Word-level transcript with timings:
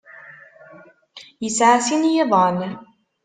Yesɛa 1.43 1.77
sin 1.85 2.03
n 2.07 2.11
yiḍan. 2.13 2.59